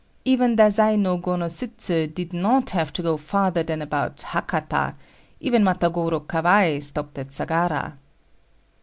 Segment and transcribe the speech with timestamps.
[0.25, 4.95] Even Dazai no Gonnosutsu did not have to go farther than about Hakata;
[5.39, 7.95] even Matagoro Kawai stopped at Sagara.